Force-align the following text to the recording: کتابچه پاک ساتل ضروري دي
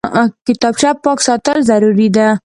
کتابچه 0.47 0.89
پاک 1.03 1.19
ساتل 1.27 1.57
ضروري 1.69 2.07
دي 2.15 2.27